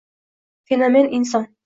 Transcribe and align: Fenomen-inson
Fenomen-inson 0.67 1.45